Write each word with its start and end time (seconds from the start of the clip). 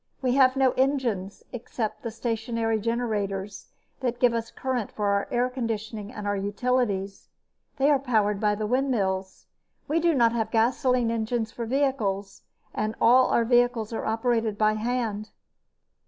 We 0.19 0.33
have 0.33 0.55
no 0.55 0.71
engines 0.71 1.43
except 1.53 2.01
the 2.01 2.09
stationary 2.09 2.79
generators 2.79 3.67
that 3.99 4.19
give 4.19 4.33
us 4.33 4.49
current 4.49 4.91
for 4.91 5.09
our 5.09 5.27
air 5.29 5.47
conditioning 5.47 6.11
and 6.11 6.25
our 6.25 6.35
utilities. 6.35 7.29
They 7.77 7.91
are 7.91 7.99
powered 7.99 8.39
by 8.39 8.55
the 8.55 8.65
windmills. 8.65 9.45
We 9.87 9.99
do 9.99 10.15
not 10.15 10.33
have 10.33 10.49
gasoline 10.49 11.11
engines 11.11 11.51
for 11.51 11.67
vehicles, 11.67 12.41
so 12.75 12.95
our 12.99 13.45
vehicles 13.45 13.93
are 13.93 14.07
operated 14.07 14.57
by 14.57 14.73
hand." 14.73 15.29